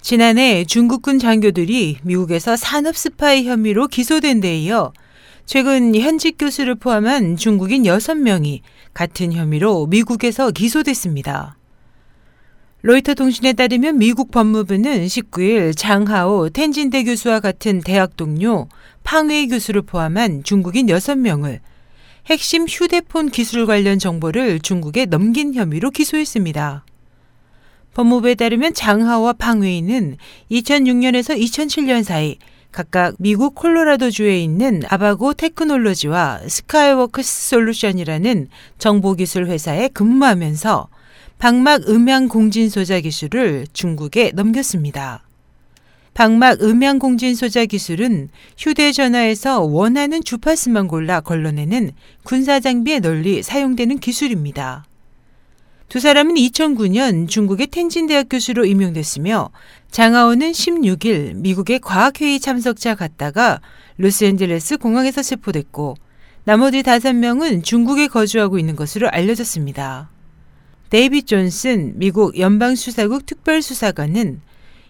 [0.00, 4.92] 지난해 중국군 장교들이 미국에서 산업 스파이 혐의로 기소된 데 이어
[5.44, 8.60] 최근 현직 교수를 포함한 중국인 6명이
[8.94, 11.56] 같은 혐의로 미국에서 기소됐습니다.
[12.82, 18.68] 로이터 통신에 따르면 미국 법무부는 19일 장하오 텐진대 교수와 같은 대학 동료
[19.04, 21.60] 팡웨이 교수를 포함한 중국인 6명을
[22.26, 26.84] 핵심 휴대폰 기술 관련 정보를 중국에 넘긴 혐의로 기소했습니다.
[27.94, 30.16] 법무부에 따르면 장하오와 팡웨이는
[30.50, 32.38] 2006년에서 2007년 사이
[32.72, 38.48] 각각 미국 콜로라도주에 있는 아바고 테크놀로지와 스카이워크스 솔루션이라는
[38.78, 40.88] 정보기술 회사에 근무하면서
[41.38, 45.24] 박막 음향 공진 소자 기술을 중국에 넘겼습니다.
[46.14, 51.92] 박막 음향 공진 소자 기술은 휴대전화에서 원하는 주파수만 골라 걸러내는
[52.24, 54.84] 군사 장비에 널리 사용되는 기술입니다.
[55.90, 59.50] 두 사람은 2009년 중국의 톈진 대학 교수로 임용됐으며
[59.90, 63.60] 장하오는 16일 미국의 과학회의 참석차 갔다가
[63.96, 65.96] 로스앤젤레스 공항에서 체포됐고
[66.44, 70.10] 나머지 5명은 중국에 거주하고 있는 것으로 알려졌습니다.
[70.90, 74.42] 데이비드 존슨 미국 연방수사국 특별수사관은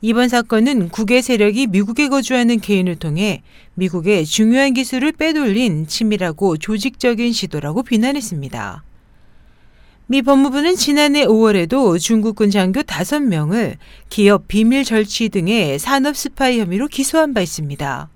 [0.00, 3.42] 이번 사건은 국외 세력이 미국에 거주하는 개인을 통해
[3.74, 8.82] 미국의 중요한 기술을 빼돌린 치밀하고 조직적인 시도라고 비난했습니다.
[10.08, 13.76] 미 법무부는 지난해 5월에도 중국군 장교 5명을
[14.08, 18.08] 기업 비밀 절취 등의 산업 스파이 혐의로 기소한 바 있습니다.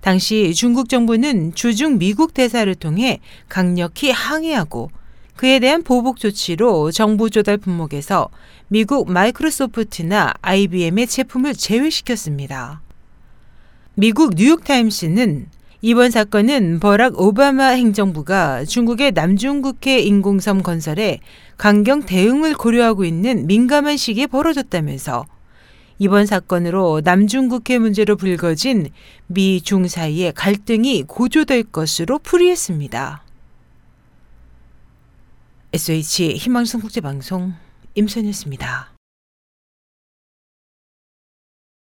[0.00, 4.90] 당시 중국 정부는 주중 미국 대사를 통해 강력히 항의하고
[5.36, 8.30] 그에 대한 보복 조치로 정보 조달 품목에서
[8.68, 12.80] 미국 마이크로소프트나 IBM의 제품을 제외시켰습니다.
[13.94, 15.48] 미국 뉴욕타임스는
[15.82, 21.20] 이번 사건은 버락 오바마 행정부가 중국의 남중국해 인공섬 건설에
[21.56, 25.24] 강경 대응을 고려하고 있는 민감한 시기에 벌어졌다면서
[25.98, 28.88] 이번 사건으로 남중국해 문제로 불거진
[29.26, 33.22] 미 중 사이의 갈등이 고조될 것으로 풀이했습니다.
[35.72, 37.54] SH 희망성 국제방송
[37.94, 38.99] 임선이었습니다.